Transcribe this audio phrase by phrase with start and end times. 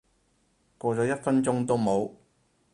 [0.79, 2.11] 過咗一分鐘都冇